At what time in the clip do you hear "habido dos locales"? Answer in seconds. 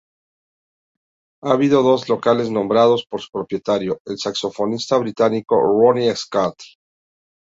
1.51-2.49